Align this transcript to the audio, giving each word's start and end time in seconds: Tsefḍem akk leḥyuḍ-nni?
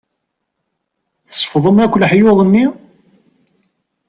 Tsefḍem 1.27 1.77
akk 1.85 1.95
leḥyuḍ-nni? 2.01 2.65